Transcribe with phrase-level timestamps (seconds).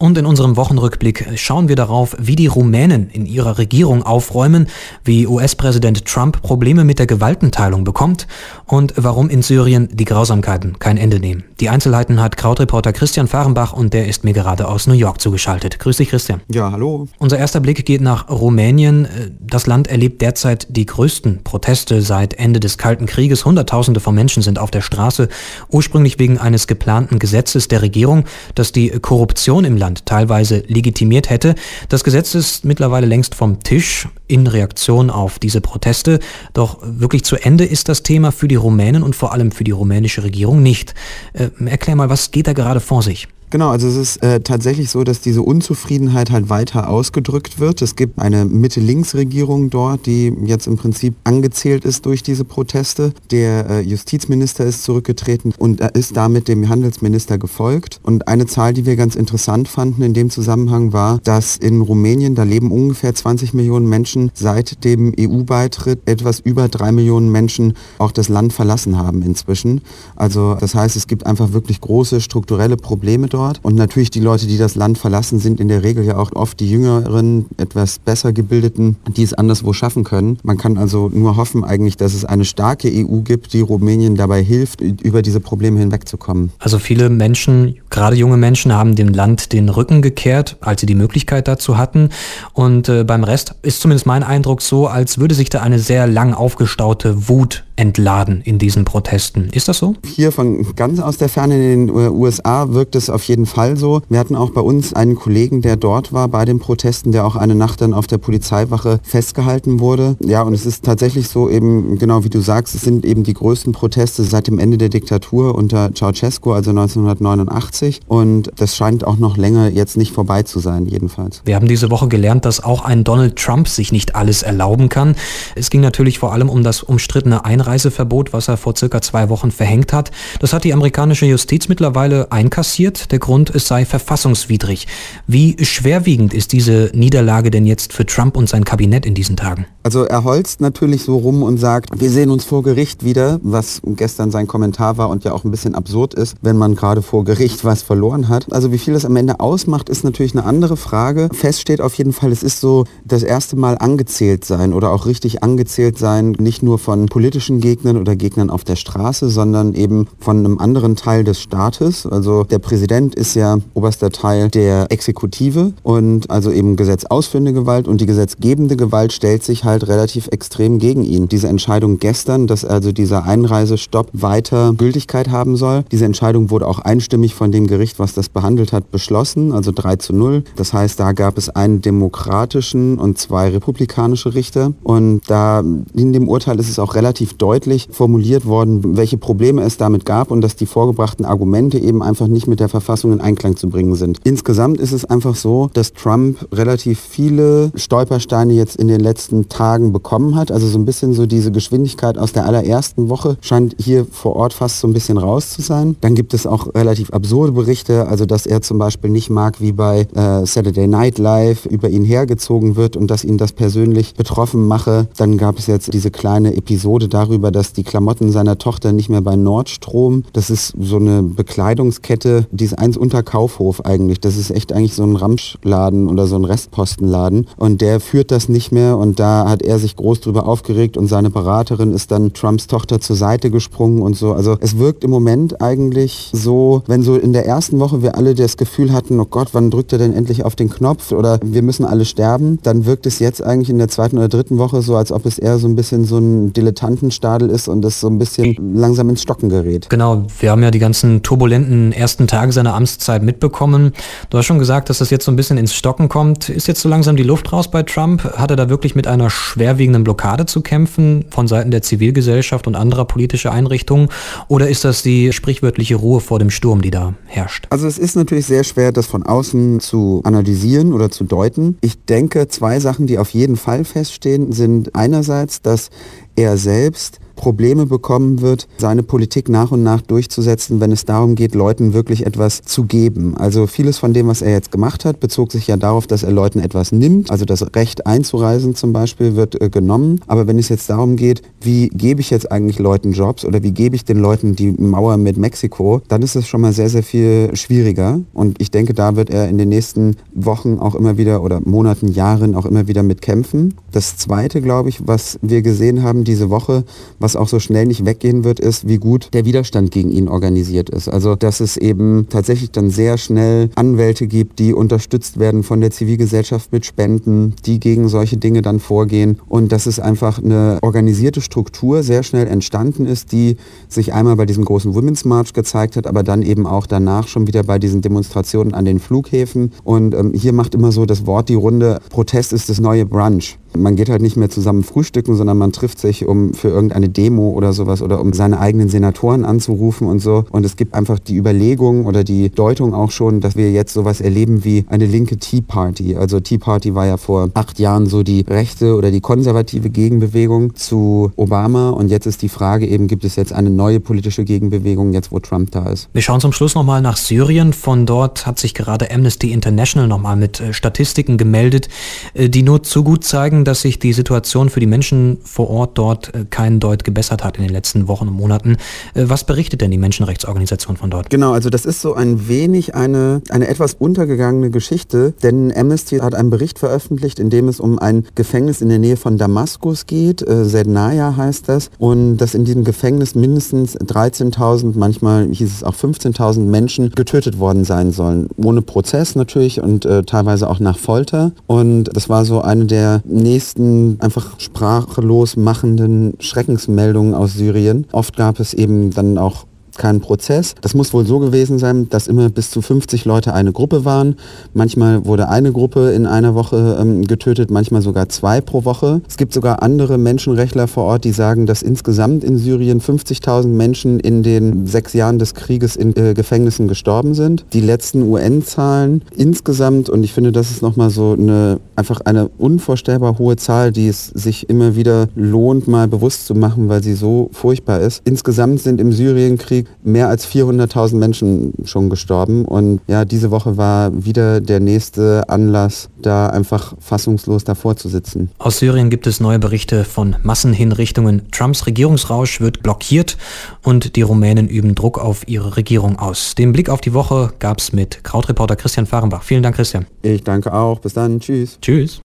[0.00, 4.68] Und in unserem Wochenrückblick schauen wir darauf, wie die Rumänen in ihrer Regierung aufräumen,
[5.02, 8.28] wie US-Präsident Trump Probleme mit der Gewaltenteilung bekommt
[8.66, 11.42] und warum in Syrien die Grausamkeiten kein Ende nehmen.
[11.58, 15.80] Die Einzelheiten hat Krautreporter Christian Fahrenbach und der ist mir gerade aus New York zugeschaltet.
[15.80, 16.42] Grüß dich, Christian.
[16.48, 17.08] Ja, hallo.
[17.18, 19.08] Unser erster Blick geht nach Rumänien.
[19.40, 23.44] Das Land erlebt derzeit die größten Proteste seit Ende des Kalten Krieges.
[23.44, 25.28] Hunderttausende von Menschen sind auf der Straße,
[25.70, 31.30] ursprünglich wegen eines geplanten Gesetzes der Regierung, das die Korruption im Land Russland teilweise legitimiert
[31.30, 31.54] hätte.
[31.88, 36.18] Das Gesetz ist mittlerweile längst vom Tisch in Reaktion auf diese Proteste.
[36.52, 39.70] Doch wirklich zu Ende ist das Thema für die Rumänen und vor allem für die
[39.70, 40.94] rumänische Regierung nicht.
[41.32, 43.28] Äh, erklär mal, was geht da gerade vor sich?
[43.50, 47.80] Genau, also es ist äh, tatsächlich so, dass diese Unzufriedenheit halt weiter ausgedrückt wird.
[47.80, 53.12] Es gibt eine Mitte-Links-Regierung dort, die jetzt im Prinzip angezählt ist durch diese Proteste.
[53.30, 58.00] Der äh, Justizminister ist zurückgetreten und ist damit dem Handelsminister gefolgt.
[58.02, 62.34] Und eine Zahl, die wir ganz interessant fanden in dem Zusammenhang war, dass in Rumänien,
[62.34, 68.12] da leben ungefähr 20 Millionen Menschen seit dem EU-Beitritt, etwas über drei Millionen Menschen auch
[68.12, 69.80] das Land verlassen haben inzwischen.
[70.16, 73.60] Also das heißt, es gibt einfach wirklich große strukturelle Probleme dort dort.
[73.62, 76.58] Und natürlich die Leute, die das Land verlassen, sind in der Regel ja auch oft
[76.60, 80.38] die jüngeren, etwas besser gebildeten, die es anderswo schaffen können.
[80.42, 84.42] Man kann also nur hoffen eigentlich, dass es eine starke EU gibt, die Rumänien dabei
[84.42, 86.50] hilft, über diese Probleme hinwegzukommen.
[86.58, 90.96] Also viele Menschen, gerade junge Menschen, haben dem Land den Rücken gekehrt, als sie die
[90.96, 92.10] Möglichkeit dazu hatten.
[92.52, 96.06] Und äh, beim Rest ist zumindest mein Eindruck so, als würde sich da eine sehr
[96.06, 99.48] lang aufgestaute Wut entladen in diesen Protesten.
[99.52, 99.94] Ist das so?
[100.04, 104.02] Hier von ganz aus der Ferne in den USA wirkt es auf jeden Fall so.
[104.08, 107.36] Wir hatten auch bei uns einen Kollegen, der dort war bei den Protesten, der auch
[107.36, 110.16] eine Nacht dann auf der Polizeiwache festgehalten wurde.
[110.20, 113.34] Ja, und es ist tatsächlich so eben, genau wie du sagst, es sind eben die
[113.34, 118.00] größten Proteste seit dem Ende der Diktatur unter Ceausescu, also 1989.
[118.08, 121.42] Und das scheint auch noch länger jetzt nicht vorbei zu sein, jedenfalls.
[121.44, 125.14] Wir haben diese Woche gelernt, dass auch ein Donald Trump sich nicht alles erlauben kann.
[125.54, 129.50] Es ging natürlich vor allem um das umstrittene Einreiseverbot, was er vor circa zwei Wochen
[129.50, 130.10] verhängt hat.
[130.40, 133.10] Das hat die amerikanische Justiz mittlerweile einkassiert.
[133.12, 134.86] Der der Grund, es sei verfassungswidrig.
[135.26, 139.66] Wie schwerwiegend ist diese Niederlage denn jetzt für Trump und sein Kabinett in diesen Tagen?
[139.82, 143.80] Also er holzt natürlich so rum und sagt, wir sehen uns vor Gericht wieder, was
[143.84, 147.24] gestern sein Kommentar war und ja auch ein bisschen absurd ist, wenn man gerade vor
[147.24, 148.52] Gericht was verloren hat.
[148.52, 151.28] Also wie viel das am Ende ausmacht, ist natürlich eine andere Frage.
[151.32, 155.06] Fest steht auf jeden Fall, es ist so das erste Mal angezählt sein oder auch
[155.06, 160.06] richtig angezählt sein, nicht nur von politischen Gegnern oder Gegnern auf der Straße, sondern eben
[160.20, 162.06] von einem anderen Teil des Staates.
[162.06, 167.88] Also der Präsident Präsident ist ja oberster Teil der Exekutive und also eben gesetzausführende Gewalt
[167.88, 171.28] und die gesetzgebende Gewalt stellt sich halt relativ extrem gegen ihn.
[171.28, 176.80] Diese Entscheidung gestern, dass also dieser Einreisestopp weiter Gültigkeit haben soll, diese Entscheidung wurde auch
[176.80, 180.42] einstimmig von dem Gericht, was das behandelt hat, beschlossen, also 3 zu 0.
[180.56, 186.28] Das heißt, da gab es einen demokratischen und zwei republikanische Richter und da in dem
[186.28, 190.56] Urteil ist es auch relativ deutlich formuliert worden, welche Probleme es damit gab und dass
[190.56, 194.18] die vorgebrachten Argumente eben einfach nicht mit der Verfassung Verfassung in Einklang zu bringen sind.
[194.24, 199.92] Insgesamt ist es einfach so, dass Trump relativ viele Stolpersteine jetzt in den letzten Tagen
[199.92, 200.50] bekommen hat.
[200.50, 204.52] Also so ein bisschen so diese Geschwindigkeit aus der allerersten Woche scheint hier vor Ort
[204.52, 205.96] fast so ein bisschen raus zu sein.
[206.00, 209.72] Dann gibt es auch relativ absurde Berichte, also dass er zum Beispiel nicht mag, wie
[209.72, 214.66] bei äh, Saturday Night Live über ihn hergezogen wird und dass ihn das persönlich betroffen
[214.66, 215.06] mache.
[215.16, 219.22] Dann gab es jetzt diese kleine Episode darüber, dass die Klamotten seiner Tochter nicht mehr
[219.22, 224.20] bei Nordstrom, das ist so eine Bekleidungskette, die eins unter Kaufhof eigentlich.
[224.20, 227.46] Das ist echt eigentlich so ein Ramschladen oder so ein Restpostenladen.
[227.56, 231.08] Und der führt das nicht mehr und da hat er sich groß drüber aufgeregt und
[231.08, 234.32] seine Beraterin ist dann Trumps Tochter zur Seite gesprungen und so.
[234.32, 238.34] Also es wirkt im Moment eigentlich so, wenn so in der ersten Woche wir alle
[238.34, 241.62] das Gefühl hatten, oh Gott, wann drückt er denn endlich auf den Knopf oder wir
[241.62, 244.96] müssen alle sterben, dann wirkt es jetzt eigentlich in der zweiten oder dritten Woche so,
[244.96, 248.18] als ob es eher so ein bisschen so ein Dilettantenstadel ist und es so ein
[248.18, 249.90] bisschen langsam ins Stocken gerät.
[249.90, 253.92] Genau, wir haben ja die ganzen turbulenten ersten Tage seiner Amtszeit mitbekommen.
[254.30, 256.48] Du hast schon gesagt, dass das jetzt so ein bisschen ins Stocken kommt.
[256.48, 258.24] Ist jetzt so langsam die Luft raus bei Trump?
[258.24, 262.76] Hat er da wirklich mit einer schwerwiegenden Blockade zu kämpfen von Seiten der Zivilgesellschaft und
[262.76, 264.08] anderer politischer Einrichtungen?
[264.48, 267.66] Oder ist das die sprichwörtliche Ruhe vor dem Sturm, die da herrscht?
[267.70, 271.78] Also es ist natürlich sehr schwer, das von außen zu analysieren oder zu deuten.
[271.80, 275.90] Ich denke, zwei Sachen, die auf jeden Fall feststehen, sind einerseits, dass
[276.36, 281.54] er selbst Probleme bekommen wird, seine Politik nach und nach durchzusetzen, wenn es darum geht,
[281.54, 283.36] Leuten wirklich etwas zu geben.
[283.36, 286.32] Also vieles von dem, was er jetzt gemacht hat, bezog sich ja darauf, dass er
[286.32, 287.30] Leuten etwas nimmt.
[287.30, 290.20] Also das Recht einzureisen zum Beispiel wird äh, genommen.
[290.26, 293.70] Aber wenn es jetzt darum geht, wie gebe ich jetzt eigentlich Leuten Jobs oder wie
[293.70, 297.04] gebe ich den Leuten die Mauer mit Mexiko, dann ist es schon mal sehr, sehr
[297.04, 298.20] viel schwieriger.
[298.34, 302.08] Und ich denke, da wird er in den nächsten Wochen auch immer wieder oder Monaten,
[302.08, 303.74] Jahren auch immer wieder mit kämpfen.
[303.92, 306.82] Das Zweite, glaube ich, was wir gesehen haben diese Woche,
[307.20, 310.90] was auch so schnell nicht weggehen wird, ist, wie gut der Widerstand gegen ihn organisiert
[310.90, 311.08] ist.
[311.08, 315.90] Also, dass es eben tatsächlich dann sehr schnell Anwälte gibt, die unterstützt werden von der
[315.90, 321.40] Zivilgesellschaft mit Spenden, die gegen solche Dinge dann vorgehen und dass es einfach eine organisierte
[321.40, 323.56] Struktur sehr schnell entstanden ist, die
[323.88, 327.46] sich einmal bei diesem großen Women's March gezeigt hat, aber dann eben auch danach schon
[327.46, 329.72] wieder bei diesen Demonstrationen an den Flughäfen.
[329.84, 333.58] Und ähm, hier macht immer so das Wort die Runde, Protest ist das neue Brunch.
[333.76, 337.50] Man geht halt nicht mehr zusammen frühstücken, sondern man trifft sich um für irgendeine Demo
[337.50, 340.44] oder sowas oder um seine eigenen Senatoren anzurufen und so.
[340.50, 344.20] Und es gibt einfach die Überlegung oder die Deutung auch schon, dass wir jetzt sowas
[344.20, 346.16] erleben wie eine linke Tea Party.
[346.16, 350.74] Also Tea Party war ja vor acht Jahren so die rechte oder die konservative Gegenbewegung
[350.74, 351.90] zu Obama.
[351.90, 355.38] Und jetzt ist die Frage eben, gibt es jetzt eine neue politische Gegenbewegung, jetzt wo
[355.38, 356.08] Trump da ist?
[356.12, 357.72] Wir schauen zum Schluss nochmal nach Syrien.
[357.72, 361.88] Von dort hat sich gerade Amnesty International nochmal mit äh, Statistiken gemeldet,
[362.34, 365.70] äh, die nur zu gut zeigen, sagen, dass sich die Situation für die Menschen vor
[365.70, 368.76] Ort dort äh, keinen Deut gebessert hat in den letzten Wochen und Monaten.
[369.14, 371.30] Äh, was berichtet denn die Menschenrechtsorganisation von dort?
[371.30, 376.34] Genau, also das ist so ein wenig eine, eine etwas untergegangene Geschichte, denn Amnesty hat
[376.34, 380.46] einen Bericht veröffentlicht, in dem es um ein Gefängnis in der Nähe von Damaskus geht.
[380.46, 381.90] Äh, Sednaya heißt das.
[381.98, 387.84] Und dass in diesem Gefängnis mindestens 13.000, manchmal hieß es auch 15.000 Menschen getötet worden
[387.84, 388.48] sein sollen.
[388.56, 391.52] Ohne Prozess natürlich und äh, teilweise auch nach Folter.
[391.66, 398.06] Und das war so eine der nächsten einfach sprachlos machenden Schreckensmeldungen aus Syrien.
[398.12, 399.66] Oft gab es eben dann auch
[399.98, 400.74] keinen Prozess.
[400.80, 404.36] Das muss wohl so gewesen sein, dass immer bis zu 50 Leute eine Gruppe waren.
[404.72, 409.20] Manchmal wurde eine Gruppe in einer Woche ähm, getötet, manchmal sogar zwei pro Woche.
[409.28, 414.20] Es gibt sogar andere Menschenrechtler vor Ort, die sagen, dass insgesamt in Syrien 50.000 Menschen
[414.20, 417.66] in den sechs Jahren des Krieges in äh, Gefängnissen gestorben sind.
[417.72, 423.38] Die letzten UN-Zahlen insgesamt, und ich finde, das ist nochmal so eine, einfach eine unvorstellbar
[423.38, 427.50] hohe Zahl, die es sich immer wieder lohnt, mal bewusst zu machen, weil sie so
[427.52, 428.22] furchtbar ist.
[428.24, 432.64] Insgesamt sind im Syrienkrieg mehr als 400.000 Menschen schon gestorben.
[432.64, 438.50] Und ja, diese Woche war wieder der nächste Anlass, da einfach fassungslos davor zu sitzen.
[438.58, 441.50] Aus Syrien gibt es neue Berichte von Massenhinrichtungen.
[441.50, 443.36] Trumps Regierungsrausch wird blockiert
[443.82, 446.54] und die Rumänen üben Druck auf ihre Regierung aus.
[446.54, 449.42] Den Blick auf die Woche gab es mit Krautreporter Christian Fahrenbach.
[449.42, 450.06] Vielen Dank, Christian.
[450.22, 451.00] Ich danke auch.
[451.00, 451.40] Bis dann.
[451.40, 451.78] Tschüss.
[451.80, 452.20] Tschüss.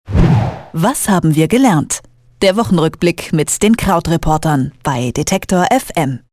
[0.73, 2.01] Was haben wir gelernt?
[2.41, 6.23] Der Wochenrückblick mit den Krautreportern bei Detektor FM.